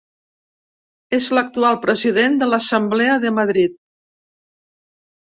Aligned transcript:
És 1.17 1.27
l'actual 1.39 1.77
president 1.85 2.41
de 2.41 2.49
l'Assemblea 2.55 3.21
de 3.27 3.37
Madrid. 3.39 3.81